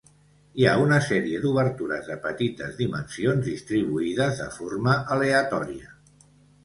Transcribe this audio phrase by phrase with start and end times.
[0.61, 5.93] Hi ha una sèrie d'obertures de petites dimensions, distribuïdes de forma aleatòria.